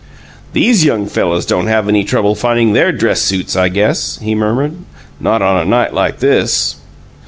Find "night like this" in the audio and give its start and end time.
5.69-6.77